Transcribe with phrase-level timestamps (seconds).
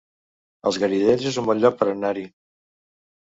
[0.69, 2.25] Els Garidells es un bon lloc per anar-hi